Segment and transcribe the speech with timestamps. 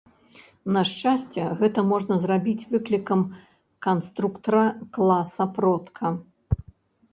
[0.77, 3.21] На шчасце, гэта можна зрабіць выклікам
[3.89, 4.65] канструктара
[4.99, 6.05] класа-продка.